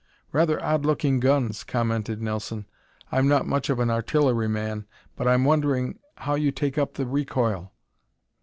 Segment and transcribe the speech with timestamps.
[0.31, 2.65] "Rather odd looking guns," commented Nelson.
[3.11, 7.71] "I'm not much of an artilleryman, but I'm wondering how you take up the recoil?"